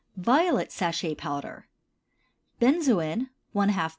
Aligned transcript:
VIOLET 0.17 0.71
SACHET 0.71 1.15
POWDER. 1.19 1.67
Benzoin 2.59 3.29
½ 3.55 3.69
lb. 3.69 3.89